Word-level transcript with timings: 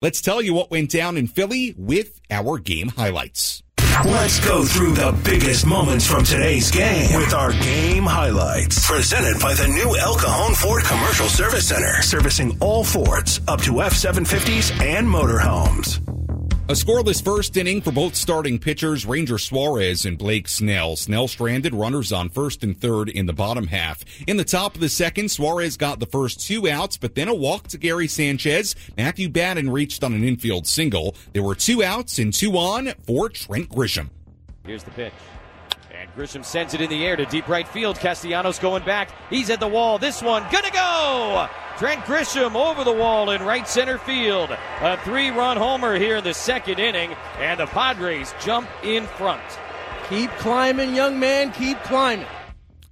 Let's 0.00 0.20
tell 0.20 0.40
you 0.40 0.54
what 0.54 0.70
went 0.70 0.90
down 0.90 1.16
in 1.16 1.26
Philly 1.26 1.74
with 1.76 2.20
our 2.30 2.58
game 2.58 2.86
highlights. 2.86 3.64
Let's 4.04 4.38
go 4.38 4.64
through 4.64 4.92
the 4.92 5.10
biggest 5.24 5.66
moments 5.66 6.06
from 6.06 6.22
today's 6.22 6.70
game 6.70 7.18
with 7.18 7.34
our 7.34 7.50
game 7.52 8.04
highlights. 8.04 8.86
Presented 8.86 9.40
by 9.40 9.54
the 9.54 9.66
new 9.66 9.96
El 9.96 10.14
Cajon 10.14 10.54
Ford 10.54 10.84
Commercial 10.84 11.26
Service 11.26 11.66
Center, 11.66 12.00
servicing 12.02 12.56
all 12.60 12.84
Fords 12.84 13.40
up 13.48 13.60
to 13.62 13.82
F 13.82 13.92
750s 13.92 14.70
and 14.80 15.04
motorhomes. 15.04 16.07
A 16.70 16.72
scoreless 16.72 17.24
first 17.24 17.56
inning 17.56 17.80
for 17.80 17.92
both 17.92 18.14
starting 18.14 18.58
pitchers, 18.58 19.06
Ranger 19.06 19.38
Suarez 19.38 20.04
and 20.04 20.18
Blake 20.18 20.46
Snell. 20.48 20.96
Snell 20.96 21.26
stranded 21.26 21.74
runners 21.74 22.12
on 22.12 22.28
first 22.28 22.62
and 22.62 22.78
third 22.78 23.08
in 23.08 23.24
the 23.24 23.32
bottom 23.32 23.68
half. 23.68 24.04
In 24.26 24.36
the 24.36 24.44
top 24.44 24.74
of 24.74 24.82
the 24.82 24.90
second, 24.90 25.30
Suarez 25.30 25.78
got 25.78 25.98
the 25.98 26.04
first 26.04 26.46
two 26.46 26.68
outs, 26.68 26.98
but 26.98 27.14
then 27.14 27.28
a 27.28 27.34
walk 27.34 27.68
to 27.68 27.78
Gary 27.78 28.06
Sanchez. 28.06 28.76
Matthew 28.98 29.30
Batten 29.30 29.70
reached 29.70 30.04
on 30.04 30.12
an 30.12 30.22
infield 30.22 30.66
single. 30.66 31.16
There 31.32 31.42
were 31.42 31.54
two 31.54 31.82
outs 31.82 32.18
and 32.18 32.34
two 32.34 32.58
on 32.58 32.92
for 33.06 33.30
Trent 33.30 33.70
Grisham. 33.70 34.10
Here's 34.66 34.84
the 34.84 34.90
pitch. 34.90 35.14
And 35.90 36.14
Grisham 36.14 36.44
sends 36.44 36.74
it 36.74 36.80
in 36.80 36.90
the 36.90 37.06
air 37.06 37.16
to 37.16 37.24
deep 37.26 37.48
right 37.48 37.66
field. 37.66 37.98
Castellanos 37.98 38.58
going 38.58 38.84
back. 38.84 39.10
He's 39.30 39.50
at 39.50 39.60
the 39.60 39.68
wall. 39.68 39.98
This 39.98 40.22
one 40.22 40.44
gonna 40.52 40.70
go! 40.70 41.48
Trent 41.78 42.00
Grisham 42.02 42.54
over 42.54 42.84
the 42.84 42.92
wall 42.92 43.30
in 43.30 43.42
right 43.42 43.66
center 43.66 43.98
field. 43.98 44.50
A 44.50 44.96
three 45.04 45.30
run 45.30 45.56
homer 45.56 45.96
here 45.96 46.16
in 46.16 46.24
the 46.24 46.34
second 46.34 46.78
inning, 46.78 47.14
and 47.38 47.60
the 47.60 47.66
Padres 47.66 48.34
jump 48.44 48.68
in 48.82 49.06
front. 49.06 49.42
Keep 50.08 50.30
climbing, 50.32 50.94
young 50.94 51.18
man, 51.20 51.52
keep 51.52 51.78
climbing. 51.84 52.26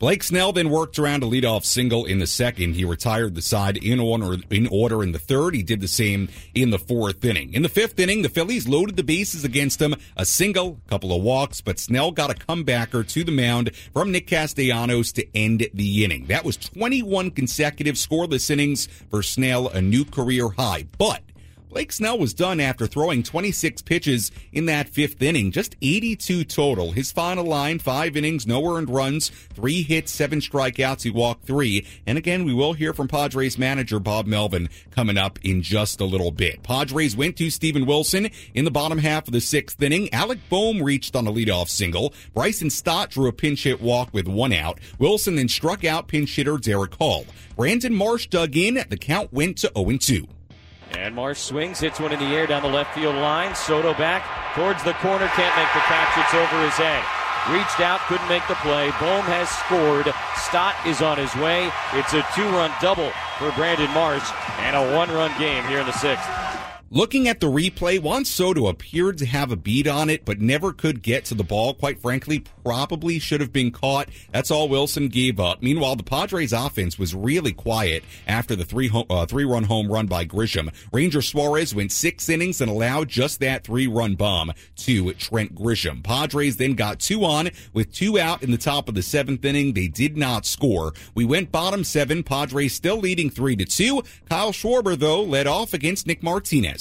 Blake 0.00 0.22
Snell 0.22 0.50
then 0.50 0.70
worked 0.70 0.98
around 0.98 1.22
a 1.22 1.26
leadoff 1.26 1.62
single 1.62 2.06
in 2.06 2.20
the 2.20 2.26
second. 2.26 2.74
He 2.74 2.86
retired 2.86 3.34
the 3.34 3.42
side 3.42 3.76
in 3.76 4.00
order, 4.00 4.38
in 4.48 4.66
order 4.68 5.02
in 5.02 5.12
the 5.12 5.18
third. 5.18 5.54
He 5.54 5.62
did 5.62 5.82
the 5.82 5.88
same 5.88 6.30
in 6.54 6.70
the 6.70 6.78
fourth 6.78 7.22
inning. 7.22 7.52
In 7.52 7.60
the 7.60 7.68
fifth 7.68 8.00
inning, 8.00 8.22
the 8.22 8.30
Phillies 8.30 8.66
loaded 8.66 8.96
the 8.96 9.04
bases 9.04 9.44
against 9.44 9.78
him. 9.78 9.94
A 10.16 10.24
single, 10.24 10.80
a 10.86 10.88
couple 10.88 11.14
of 11.14 11.22
walks, 11.22 11.60
but 11.60 11.78
Snell 11.78 12.12
got 12.12 12.30
a 12.30 12.34
comebacker 12.34 13.06
to 13.10 13.24
the 13.24 13.30
mound 13.30 13.72
from 13.92 14.10
Nick 14.10 14.26
Castellanos 14.26 15.12
to 15.12 15.36
end 15.36 15.68
the 15.74 16.02
inning. 16.02 16.24
That 16.28 16.46
was 16.46 16.56
21 16.56 17.32
consecutive 17.32 17.96
scoreless 17.96 18.48
innings 18.48 18.86
for 19.10 19.22
Snell, 19.22 19.68
a 19.68 19.82
new 19.82 20.06
career 20.06 20.48
high. 20.48 20.86
But 20.96 21.20
Blake 21.70 21.92
Snell 21.92 22.18
was 22.18 22.34
done 22.34 22.58
after 22.58 22.88
throwing 22.88 23.22
26 23.22 23.82
pitches 23.82 24.32
in 24.52 24.66
that 24.66 24.88
fifth 24.88 25.22
inning, 25.22 25.52
just 25.52 25.76
82 25.80 26.42
total. 26.42 26.90
His 26.90 27.12
final 27.12 27.44
line, 27.44 27.78
five 27.78 28.16
innings, 28.16 28.44
no 28.44 28.74
earned 28.74 28.90
runs, 28.90 29.28
three 29.54 29.84
hits, 29.84 30.10
seven 30.10 30.40
strikeouts. 30.40 31.04
He 31.04 31.10
walked 31.10 31.46
three. 31.46 31.86
And 32.08 32.18
again, 32.18 32.42
we 32.42 32.52
will 32.52 32.72
hear 32.72 32.92
from 32.92 33.06
Padres 33.06 33.56
manager 33.56 34.00
Bob 34.00 34.26
Melvin 34.26 34.68
coming 34.90 35.16
up 35.16 35.38
in 35.44 35.62
just 35.62 36.00
a 36.00 36.04
little 36.04 36.32
bit. 36.32 36.64
Padres 36.64 37.16
went 37.16 37.36
to 37.36 37.50
Steven 37.50 37.86
Wilson 37.86 38.30
in 38.52 38.64
the 38.64 38.72
bottom 38.72 38.98
half 38.98 39.28
of 39.28 39.32
the 39.32 39.40
sixth 39.40 39.80
inning. 39.80 40.12
Alec 40.12 40.40
Bohm 40.48 40.82
reached 40.82 41.14
on 41.14 41.28
a 41.28 41.32
leadoff 41.32 41.68
single. 41.68 42.12
Bryson 42.34 42.70
Stott 42.70 43.10
drew 43.10 43.28
a 43.28 43.32
pinch 43.32 43.62
hit 43.62 43.80
walk 43.80 44.12
with 44.12 44.26
one 44.26 44.52
out. 44.52 44.80
Wilson 44.98 45.36
then 45.36 45.48
struck 45.48 45.84
out 45.84 46.08
pinch 46.08 46.34
hitter 46.34 46.54
Darick 46.54 46.94
Hall. 46.94 47.26
Brandon 47.56 47.94
Marsh 47.94 48.26
dug 48.26 48.56
in. 48.56 48.82
The 48.88 48.96
count 48.96 49.32
went 49.32 49.58
to 49.58 49.70
0 49.76 49.98
2. 49.98 50.26
And 50.98 51.14
Marsh 51.14 51.38
swings, 51.38 51.80
hits 51.80 52.00
one 52.00 52.12
in 52.12 52.18
the 52.18 52.34
air 52.36 52.46
down 52.46 52.62
the 52.62 52.68
left 52.68 52.94
field 52.94 53.14
line. 53.14 53.54
Soto 53.54 53.94
back 53.94 54.24
towards 54.54 54.82
the 54.82 54.94
corner, 54.94 55.26
can't 55.28 55.56
make 55.56 55.72
the 55.72 55.80
catch. 55.86 56.18
It's 56.18 56.34
over 56.34 56.64
his 56.64 56.74
head. 56.74 57.02
Reached 57.48 57.80
out, 57.80 58.00
couldn't 58.06 58.28
make 58.28 58.46
the 58.48 58.54
play. 58.56 58.90
Bohm 59.00 59.24
has 59.24 59.48
scored. 59.48 60.12
Stott 60.36 60.74
is 60.86 61.00
on 61.00 61.16
his 61.16 61.34
way. 61.36 61.70
It's 61.94 62.12
a 62.12 62.26
two 62.34 62.48
run 62.50 62.70
double 62.82 63.10
for 63.38 63.50
Brandon 63.52 63.90
Marsh 63.92 64.28
and 64.58 64.76
a 64.76 64.94
one 64.94 65.08
run 65.10 65.32
game 65.38 65.64
here 65.64 65.80
in 65.80 65.86
the 65.86 65.92
sixth. 65.92 66.28
Looking 66.92 67.28
at 67.28 67.38
the 67.38 67.46
replay, 67.46 68.00
Juan 68.00 68.24
Soto 68.24 68.66
appeared 68.66 69.16
to 69.18 69.26
have 69.26 69.52
a 69.52 69.56
beat 69.56 69.86
on 69.86 70.10
it, 70.10 70.24
but 70.24 70.40
never 70.40 70.72
could 70.72 71.02
get 71.02 71.24
to 71.26 71.36
the 71.36 71.44
ball. 71.44 71.72
Quite 71.72 72.00
frankly, 72.00 72.42
probably 72.64 73.20
should 73.20 73.40
have 73.40 73.52
been 73.52 73.70
caught. 73.70 74.08
That's 74.32 74.50
all 74.50 74.68
Wilson 74.68 75.06
gave 75.06 75.38
up. 75.38 75.62
Meanwhile, 75.62 75.94
the 75.94 76.02
Padres 76.02 76.52
offense 76.52 76.98
was 76.98 77.14
really 77.14 77.52
quiet 77.52 78.02
after 78.26 78.56
the 78.56 78.64
three 78.64 78.90
uh, 79.08 79.24
three 79.26 79.44
run 79.44 79.62
home 79.62 79.86
run 79.86 80.08
by 80.08 80.24
Grisham. 80.24 80.74
Ranger 80.92 81.22
Suarez 81.22 81.72
went 81.72 81.92
six 81.92 82.28
innings 82.28 82.60
and 82.60 82.68
allowed 82.68 83.08
just 83.08 83.38
that 83.38 83.62
three 83.62 83.86
run 83.86 84.16
bomb 84.16 84.52
to 84.78 85.12
Trent 85.12 85.54
Grisham. 85.54 86.02
Padres 86.02 86.56
then 86.56 86.74
got 86.74 86.98
two 86.98 87.24
on 87.24 87.50
with 87.72 87.92
two 87.92 88.18
out 88.18 88.42
in 88.42 88.50
the 88.50 88.58
top 88.58 88.88
of 88.88 88.96
the 88.96 89.02
seventh 89.02 89.44
inning. 89.44 89.74
They 89.74 89.86
did 89.86 90.16
not 90.16 90.44
score. 90.44 90.92
We 91.14 91.24
went 91.24 91.52
bottom 91.52 91.84
seven. 91.84 92.24
Padres 92.24 92.74
still 92.74 92.98
leading 92.98 93.30
three 93.30 93.54
to 93.54 93.64
two. 93.64 94.02
Kyle 94.28 94.50
Schwarber 94.50 94.98
though 94.98 95.22
led 95.22 95.46
off 95.46 95.72
against 95.72 96.08
Nick 96.08 96.24
Martinez. 96.24 96.79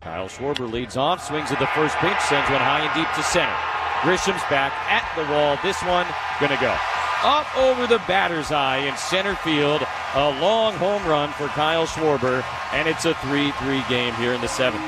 Kyle 0.00 0.28
Schwarber 0.28 0.70
leads 0.70 0.96
off, 0.96 1.26
swings 1.26 1.50
at 1.50 1.58
the 1.58 1.66
first 1.68 1.96
pitch, 1.96 2.18
sends 2.28 2.48
one 2.50 2.60
high 2.60 2.84
and 2.84 2.94
deep 2.94 3.10
to 3.16 3.22
center. 3.22 3.56
Grisham's 4.02 4.42
back 4.50 4.72
at 4.90 5.04
the 5.16 5.24
wall. 5.32 5.58
This 5.62 5.82
one 5.82 6.06
gonna 6.40 6.60
go 6.60 6.76
up 7.22 7.56
over 7.56 7.86
the 7.86 7.98
batter's 8.06 8.52
eye 8.52 8.78
in 8.78 8.96
center 8.96 9.34
field. 9.36 9.82
A 10.14 10.30
long 10.40 10.74
home 10.74 11.04
run 11.06 11.32
for 11.32 11.48
Kyle 11.48 11.86
Schwarber, 11.86 12.44
and 12.72 12.88
it's 12.88 13.04
a 13.04 13.14
3-3 13.14 13.88
game 13.88 14.14
here 14.14 14.32
in 14.32 14.40
the 14.40 14.48
seventh. 14.48 14.84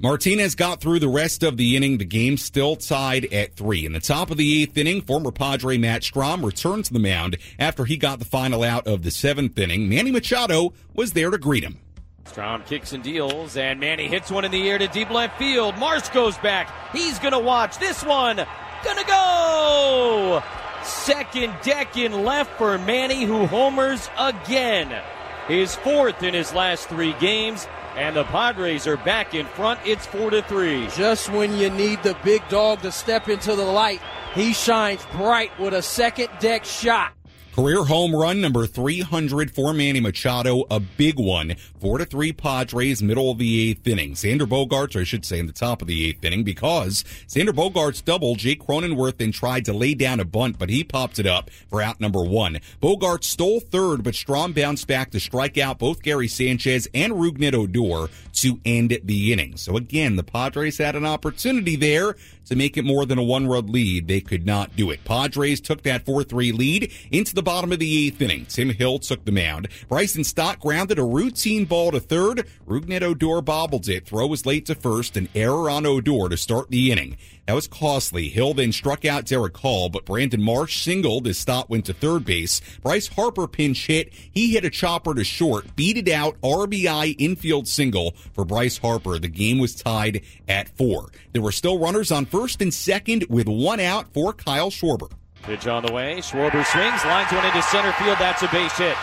Martinez 0.00 0.56
got 0.56 0.80
through 0.80 0.98
the 0.98 1.08
rest 1.08 1.44
of 1.44 1.56
the 1.56 1.76
inning. 1.76 1.98
The 1.98 2.04
game 2.04 2.36
still 2.36 2.74
tied 2.74 3.26
at 3.26 3.54
three. 3.54 3.86
In 3.86 3.92
the 3.92 4.00
top 4.00 4.32
of 4.32 4.36
the 4.36 4.62
eighth 4.62 4.76
inning, 4.76 5.00
former 5.00 5.30
Padre 5.30 5.78
Matt 5.78 6.02
Strahm 6.02 6.44
returned 6.44 6.86
to 6.86 6.92
the 6.92 6.98
mound 6.98 7.36
after 7.58 7.84
he 7.84 7.96
got 7.96 8.18
the 8.18 8.24
final 8.24 8.64
out 8.64 8.86
of 8.88 9.02
the 9.02 9.12
seventh 9.12 9.56
inning. 9.58 9.88
Manny 9.88 10.10
Machado 10.10 10.72
was 10.92 11.12
there 11.12 11.30
to 11.30 11.38
greet 11.38 11.62
him. 11.62 11.78
Strahm 12.24 12.64
kicks 12.66 12.92
and 12.92 13.02
deals, 13.02 13.56
and 13.56 13.78
Manny 13.80 14.08
hits 14.08 14.30
one 14.30 14.44
in 14.44 14.50
the 14.50 14.68
air 14.68 14.78
to 14.78 14.86
deep 14.88 15.10
left 15.10 15.38
field. 15.38 15.76
Marsh 15.78 16.08
goes 16.10 16.38
back. 16.38 16.72
He's 16.92 17.18
going 17.18 17.32
to 17.32 17.38
watch 17.38 17.78
this 17.78 18.04
one. 18.04 18.36
Gonna 18.84 19.04
go! 19.04 20.42
Second 20.82 21.54
deck 21.62 21.96
in 21.96 22.24
left 22.24 22.58
for 22.58 22.76
Manny, 22.78 23.24
who 23.24 23.46
homers 23.46 24.08
again. 24.18 25.02
His 25.46 25.74
fourth 25.76 26.22
in 26.22 26.34
his 26.34 26.52
last 26.52 26.88
three 26.88 27.12
games, 27.14 27.68
and 27.96 28.16
the 28.16 28.24
Padres 28.24 28.86
are 28.86 28.96
back 28.96 29.34
in 29.34 29.46
front. 29.46 29.80
It's 29.84 30.06
four 30.06 30.30
to 30.30 30.42
three. 30.42 30.88
Just 30.96 31.28
when 31.30 31.56
you 31.56 31.70
need 31.70 32.02
the 32.02 32.16
big 32.24 32.42
dog 32.48 32.82
to 32.82 32.90
step 32.90 33.28
into 33.28 33.54
the 33.54 33.64
light, 33.64 34.00
he 34.34 34.52
shines 34.52 35.04
bright 35.12 35.56
with 35.60 35.74
a 35.74 35.82
second 35.82 36.28
deck 36.40 36.64
shot. 36.64 37.12
Career 37.54 37.84
home 37.84 38.16
run 38.16 38.40
number 38.40 38.66
300 38.66 39.50
for 39.50 39.74
Manny 39.74 40.00
Machado, 40.00 40.64
a 40.70 40.80
big 40.80 41.18
one. 41.18 41.54
Four 41.78 41.98
to 41.98 42.06
three 42.06 42.32
Padres, 42.32 43.02
middle 43.02 43.30
of 43.30 43.36
the 43.36 43.68
eighth 43.68 43.86
inning. 43.86 44.14
Xander 44.14 44.46
Bogaerts, 44.46 44.98
I 44.98 45.04
should 45.04 45.26
say, 45.26 45.38
in 45.38 45.46
the 45.46 45.52
top 45.52 45.82
of 45.82 45.88
the 45.88 46.08
eighth 46.08 46.24
inning 46.24 46.44
because 46.44 47.04
Xander 47.28 47.50
Bogaerts 47.50 48.02
double. 48.02 48.36
Jake 48.36 48.62
Cronenworth 48.62 49.18
then 49.18 49.32
tried 49.32 49.66
to 49.66 49.74
lay 49.74 49.92
down 49.92 50.18
a 50.18 50.24
bunt, 50.24 50.58
but 50.58 50.70
he 50.70 50.82
popped 50.82 51.18
it 51.18 51.26
up 51.26 51.50
for 51.68 51.82
out 51.82 52.00
number 52.00 52.24
one. 52.24 52.58
Bogaerts 52.80 53.24
stole 53.24 53.60
third, 53.60 54.02
but 54.02 54.14
Strahm 54.14 54.54
bounced 54.54 54.86
back 54.86 55.10
to 55.10 55.20
strike 55.20 55.58
out 55.58 55.78
both 55.78 56.00
Gary 56.00 56.28
Sanchez 56.28 56.88
and 56.94 57.12
Rougned 57.12 57.52
Odor 57.52 58.10
to 58.32 58.60
end 58.64 58.98
the 59.04 59.30
inning. 59.30 59.58
So 59.58 59.76
again, 59.76 60.16
the 60.16 60.22
Padres 60.22 60.78
had 60.78 60.96
an 60.96 61.04
opportunity 61.04 61.76
there 61.76 62.16
to 62.46 62.56
make 62.56 62.76
it 62.76 62.84
more 62.84 63.06
than 63.06 63.18
a 63.18 63.22
one 63.22 63.46
run 63.46 63.66
lead. 63.66 64.08
They 64.08 64.20
could 64.20 64.46
not 64.46 64.74
do 64.76 64.90
it. 64.90 65.04
Padres 65.04 65.60
took 65.60 65.82
that 65.82 66.04
4 66.04 66.24
3 66.24 66.52
lead 66.52 66.92
into 67.10 67.34
the 67.34 67.41
bottom 67.42 67.72
of 67.72 67.78
the 67.78 68.06
eighth 68.06 68.20
inning. 68.20 68.46
Tim 68.46 68.70
Hill 68.70 68.98
took 68.98 69.24
the 69.24 69.32
mound. 69.32 69.68
Bryson 69.88 70.24
Stott 70.24 70.60
grounded 70.60 70.98
a 70.98 71.04
routine 71.04 71.64
ball 71.64 71.90
to 71.90 72.00
third. 72.00 72.46
Rougned 72.66 73.02
Odor 73.02 73.42
bobbled 73.42 73.88
it. 73.88 74.06
Throw 74.06 74.26
was 74.26 74.46
late 74.46 74.66
to 74.66 74.74
first. 74.74 75.16
An 75.16 75.28
error 75.34 75.68
on 75.68 75.86
Odor 75.86 76.28
to 76.28 76.36
start 76.36 76.70
the 76.70 76.90
inning. 76.90 77.16
That 77.46 77.54
was 77.54 77.66
costly. 77.66 78.28
Hill 78.28 78.54
then 78.54 78.70
struck 78.70 79.04
out 79.04 79.24
Darick 79.24 79.56
Hall, 79.56 79.88
but 79.88 80.04
Brandon 80.04 80.40
Marsh 80.40 80.82
singled 80.82 81.26
as 81.26 81.38
Stott 81.38 81.68
went 81.68 81.86
to 81.86 81.92
third 81.92 82.24
base. 82.24 82.60
Bryce 82.82 83.08
Harper 83.08 83.48
pinch 83.48 83.86
hit. 83.86 84.12
He 84.12 84.52
hit 84.52 84.64
a 84.64 84.70
chopper 84.70 85.14
to 85.14 85.24
short, 85.24 85.74
beat 85.74 85.96
it 85.96 86.08
out, 86.08 86.40
RBI 86.40 87.16
infield 87.18 87.66
single 87.66 88.14
for 88.32 88.44
Bryce 88.44 88.78
Harper. 88.78 89.18
The 89.18 89.28
game 89.28 89.58
was 89.58 89.74
tied 89.74 90.22
at 90.46 90.68
four. 90.76 91.10
There 91.32 91.42
were 91.42 91.52
still 91.52 91.78
runners 91.78 92.12
on 92.12 92.26
first 92.26 92.62
and 92.62 92.72
second 92.72 93.26
with 93.28 93.48
one 93.48 93.80
out 93.80 94.12
for 94.14 94.32
Kyle 94.32 94.70
Schwarber. 94.70 95.10
Pitch 95.42 95.66
on 95.66 95.84
the 95.84 95.92
way. 95.92 96.18
Schwarber 96.18 96.64
swings, 96.64 97.04
lines 97.04 97.32
one 97.32 97.44
into 97.44 97.62
center 97.62 97.92
field. 97.92 98.16
That's 98.18 98.42
a 98.42 98.48
base 98.48 98.76
hit. 98.78 98.96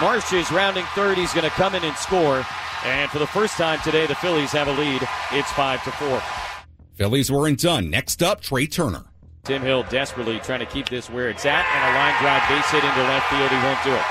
Marsh 0.00 0.32
is 0.32 0.52
rounding 0.52 0.84
third. 0.94 1.16
He's 1.16 1.32
going 1.32 1.44
to 1.44 1.50
come 1.50 1.74
in 1.74 1.82
and 1.82 1.96
score. 1.96 2.44
And 2.84 3.10
for 3.10 3.18
the 3.18 3.26
first 3.26 3.56
time 3.56 3.80
today, 3.80 4.06
the 4.06 4.14
Phillies 4.14 4.52
have 4.52 4.68
a 4.68 4.72
lead. 4.72 5.02
It's 5.32 5.50
five 5.52 5.82
to 5.84 5.90
four. 5.92 6.22
Phillies 6.94 7.32
weren't 7.32 7.60
done. 7.60 7.90
Next 7.90 8.22
up, 8.22 8.40
Trea 8.40 8.66
Turner. 8.66 9.04
Tim 9.44 9.62
Hill 9.62 9.84
desperately 9.84 10.38
trying 10.40 10.60
to 10.60 10.66
keep 10.66 10.88
this 10.88 11.08
where 11.08 11.30
it's 11.30 11.46
at, 11.46 11.64
and 11.64 11.82
a 11.82 11.98
line 11.98 12.14
drive 12.20 12.46
base 12.48 12.70
hit 12.70 12.84
into 12.84 13.02
left 13.08 13.30
field. 13.30 13.48
He 13.48 13.56
won't 13.56 13.82
do 13.82 13.94
it. 13.94 14.04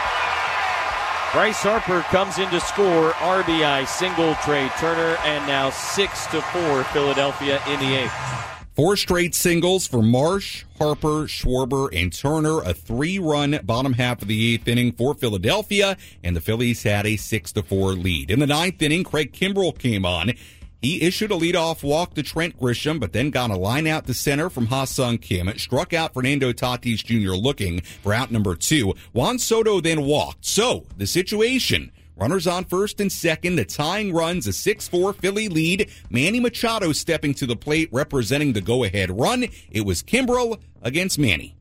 Bryce 1.32 1.62
Harper 1.62 2.02
comes 2.10 2.40
in 2.40 2.50
to 2.50 2.60
score 2.60 3.12
RBI 3.12 3.88
single 3.88 4.34
Trea 4.44 4.70
Turner, 4.80 5.18
and 5.24 5.46
now 5.46 5.70
six 5.70 6.26
to 6.28 6.42
four 6.42 6.84
Philadelphia 6.86 7.62
in 7.68 7.80
the 7.80 7.96
eighth. 7.96 8.56
Four 8.78 8.96
straight 8.96 9.34
singles 9.34 9.88
for 9.88 10.04
Marsh, 10.04 10.64
Harper, 10.78 11.26
Schwarber, 11.26 11.90
and 12.00 12.14
Turner. 12.14 12.62
A 12.62 12.76
three-run 12.76 13.62
bottom 13.64 13.94
half 13.94 14.22
of 14.22 14.28
the 14.28 14.54
eighth 14.54 14.68
inning 14.68 14.92
for 14.92 15.16
Philadelphia, 15.16 15.98
and 16.24 16.36
the 16.36 16.42
Phillies 16.42 16.84
had 16.84 17.08
a 17.08 17.18
six 17.18 17.52
to 17.54 17.64
four 17.64 17.94
lead. 17.94 18.30
In 18.30 18.38
the 18.38 18.46
ninth 18.46 18.80
inning, 18.80 19.04
Craig 19.04 19.34
Kimbrel 19.34 19.76
came 19.76 20.06
on. 20.06 20.34
He 20.80 21.02
issued 21.02 21.32
a 21.32 21.36
leadoff 21.36 21.82
walk 21.82 22.14
to 22.14 22.22
Trent 22.22 22.60
Grisham, 22.60 23.00
but 23.00 23.14
then 23.14 23.32
got 23.32 23.50
a 23.50 23.58
line 23.58 23.88
out 23.88 24.06
to 24.06 24.14
center 24.14 24.48
from 24.48 24.68
Ha-Seong 24.68 25.24
Kim. 25.24 25.52
Struck 25.58 25.92
out 25.92 26.14
Fernando 26.14 26.54
Tatis 26.54 27.04
Jr. 27.04 27.34
looking 27.34 27.82
for 27.82 28.14
out 28.14 28.30
number 28.30 28.54
two. 28.54 28.94
Juan 29.12 29.40
Soto 29.40 29.82
then 29.82 30.04
walked. 30.04 30.46
So 30.46 30.86
the 30.98 31.08
situation. 31.08 31.92
Runners 32.18 32.48
on 32.48 32.66
first 32.66 33.00
and 33.00 33.12
second. 33.12 33.58
The 33.58 33.66
tying 33.66 34.12
runs 34.12 34.48
a 34.48 34.50
6-4 34.50 35.16
Philly 35.16 35.50
lead. 35.50 35.92
Manny 36.10 36.40
Machado 36.40 36.92
stepping 36.92 37.36
to 37.36 37.46
the 37.46 37.56
plate 37.56 37.90
representing 37.92 38.54
the 38.54 38.62
go-ahead 38.62 39.12
run. 39.19 39.46
It 39.69 39.86
was 39.86 40.02
Kimbrel 40.02 40.60
against 40.81 41.19
Manny. 41.19 41.56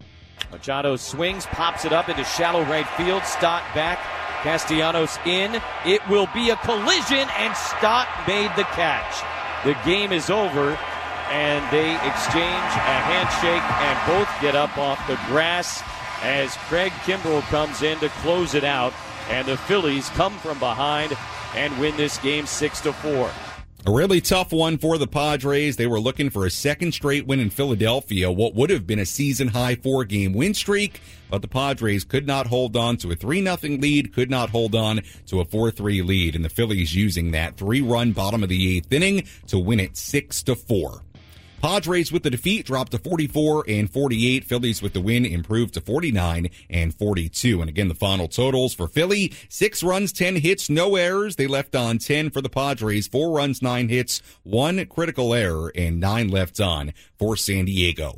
Machado 0.50 0.96
swings, 0.96 1.44
pops 1.46 1.84
it 1.84 1.92
up 1.92 2.08
into 2.08 2.24
shallow 2.24 2.62
right 2.62 2.88
field. 2.96 3.22
Stott 3.24 3.62
back. 3.74 3.98
Castellanos 4.42 5.18
in. 5.26 5.60
It 5.84 6.00
will 6.08 6.28
be 6.32 6.50
a 6.50 6.56
collision, 6.56 7.28
and 7.36 7.54
Stott 7.56 8.08
made 8.26 8.50
the 8.56 8.64
catch. 8.72 9.22
The 9.64 9.76
game 9.84 10.12
is 10.12 10.30
over, 10.30 10.78
and 11.30 11.70
they 11.70 11.94
exchange 12.06 12.70
a 12.72 12.96
handshake 13.04 13.62
and 13.62 13.98
both 14.06 14.40
get 14.40 14.54
up 14.54 14.78
off 14.78 15.04
the 15.06 15.18
grass 15.26 15.82
as 16.22 16.56
Craig 16.68 16.92
Kimbrel 17.04 17.42
comes 17.48 17.82
in 17.82 17.98
to 17.98 18.08
close 18.20 18.54
it 18.54 18.64
out, 18.64 18.92
and 19.28 19.46
the 19.46 19.56
Phillies 19.56 20.08
come 20.10 20.36
from 20.38 20.58
behind 20.58 21.16
and 21.54 21.78
win 21.78 21.96
this 21.96 22.18
game 22.18 22.46
six 22.46 22.80
to 22.82 22.92
four. 22.92 23.30
A 23.86 23.92
really 23.92 24.20
tough 24.20 24.52
one 24.52 24.78
for 24.78 24.98
the 24.98 25.06
Padres. 25.06 25.76
They 25.76 25.86
were 25.86 26.00
looking 26.00 26.28
for 26.28 26.44
a 26.44 26.50
second 26.50 26.90
straight 26.90 27.24
win 27.24 27.38
in 27.38 27.50
Philadelphia, 27.50 28.32
what 28.32 28.56
would 28.56 28.68
have 28.70 28.84
been 28.84 28.98
a 28.98 29.06
season 29.06 29.46
high 29.46 29.76
four 29.76 30.04
game 30.04 30.32
win 30.32 30.54
streak, 30.54 31.00
but 31.30 31.40
the 31.40 31.46
Padres 31.46 32.02
could 32.02 32.26
not 32.26 32.48
hold 32.48 32.76
on 32.76 32.96
to 32.96 33.12
a 33.12 33.14
3 33.14 33.44
0 33.44 33.56
lead, 33.78 34.12
could 34.12 34.28
not 34.28 34.50
hold 34.50 34.74
on 34.74 35.02
to 35.26 35.38
a 35.38 35.44
4 35.44 35.70
3 35.70 36.02
lead, 36.02 36.34
and 36.34 36.44
the 36.44 36.48
Phillies 36.48 36.96
using 36.96 37.30
that 37.30 37.56
three 37.56 37.80
run 37.80 38.10
bottom 38.10 38.42
of 38.42 38.48
the 38.48 38.76
eighth 38.76 38.92
inning 38.92 39.22
to 39.46 39.56
win 39.56 39.78
it 39.78 39.96
6 39.96 40.42
to 40.42 40.56
4. 40.56 41.02
Padres 41.60 42.12
with 42.12 42.22
the 42.22 42.30
defeat 42.30 42.66
dropped 42.66 42.92
to 42.92 42.98
44 42.98 43.64
and 43.68 43.90
48. 43.90 44.44
Phillies 44.44 44.82
with 44.82 44.92
the 44.92 45.00
win 45.00 45.24
improved 45.24 45.74
to 45.74 45.80
49 45.80 46.48
and 46.70 46.94
42. 46.94 47.60
And 47.60 47.68
again, 47.68 47.88
the 47.88 47.94
final 47.94 48.28
totals 48.28 48.74
for 48.74 48.86
Philly, 48.86 49.32
six 49.48 49.82
runs, 49.82 50.12
10 50.12 50.36
hits, 50.36 50.70
no 50.70 50.96
errors. 50.96 51.36
They 51.36 51.46
left 51.46 51.74
on 51.74 51.98
10 51.98 52.30
for 52.30 52.40
the 52.40 52.48
Padres, 52.48 53.08
four 53.08 53.36
runs, 53.36 53.62
nine 53.62 53.88
hits, 53.88 54.22
one 54.42 54.84
critical 54.86 55.34
error, 55.34 55.72
and 55.74 56.00
nine 56.00 56.28
left 56.28 56.60
on 56.60 56.92
for 57.18 57.36
San 57.36 57.64
Diego. 57.64 58.14